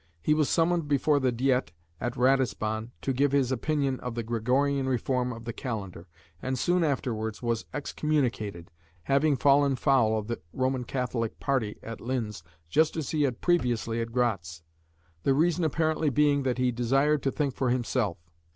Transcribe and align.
He 0.19 0.33
was 0.33 0.49
summoned 0.49 0.87
before 0.87 1.19
the 1.19 1.31
Diet 1.31 1.71
at 1.99 2.17
Ratisbon 2.17 2.89
to 3.03 3.13
give 3.13 3.33
his 3.33 3.51
opinion 3.51 3.99
on 3.99 4.15
the 4.15 4.23
Gregorian 4.23 4.89
Reform 4.89 5.31
of 5.31 5.45
the 5.45 5.53
Calendar, 5.53 6.07
and 6.41 6.57
soon 6.57 6.83
afterwards 6.83 7.43
was 7.43 7.67
excommunicated, 7.71 8.71
having 9.03 9.35
fallen 9.35 9.75
foul 9.75 10.17
of 10.17 10.25
the 10.25 10.41
Roman 10.53 10.85
Catholic 10.85 11.39
party 11.39 11.77
at 11.83 12.01
Linz 12.01 12.41
just 12.67 12.97
as 12.97 13.11
he 13.11 13.21
had 13.21 13.41
previously 13.41 14.01
at 14.01 14.11
Gratz, 14.11 14.63
the 15.21 15.35
reason 15.35 15.63
apparently 15.63 16.09
being 16.09 16.41
that 16.41 16.57
he 16.57 16.71
desired 16.71 17.21
to 17.21 17.31
think 17.31 17.53
for 17.53 17.69
himself. 17.69 18.17